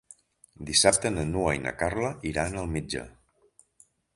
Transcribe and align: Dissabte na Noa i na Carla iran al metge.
Dissabte 0.69 1.11
na 1.17 1.25
Noa 1.35 1.53
i 1.57 1.61
na 1.65 1.75
Carla 1.83 2.11
iran 2.33 2.59
al 2.63 2.73
metge. 2.79 3.05